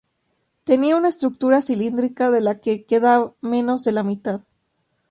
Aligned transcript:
Tenía 0.63 0.95
una 0.95 1.09
estructura 1.09 1.61
cilíndrica 1.61 2.31
de 2.31 2.41
la 2.41 2.55
que 2.59 2.85
queda 2.85 3.33
menos 3.41 3.83
de 3.83 3.91
la 3.91 4.01
mitad. 4.01 4.41